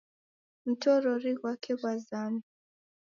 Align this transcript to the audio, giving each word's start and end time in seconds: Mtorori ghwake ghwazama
Mtorori 0.67 1.31
ghwake 1.37 1.71
ghwazama 1.79 2.43